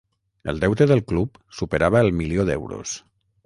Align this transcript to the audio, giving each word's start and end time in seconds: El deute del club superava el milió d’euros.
El 0.53 0.61
deute 0.63 0.87
del 0.93 1.03
club 1.11 1.39
superava 1.59 2.03
el 2.09 2.13
milió 2.23 2.51
d’euros. 2.51 2.99